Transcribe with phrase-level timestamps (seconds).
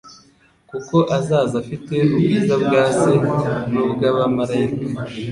[0.69, 3.11] Kuko "azaza afite ubwiza bwa Se
[3.71, 4.83] n'ubw'abamaraika."